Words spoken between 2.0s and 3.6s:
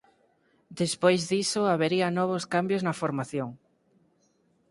novos cambios na formación.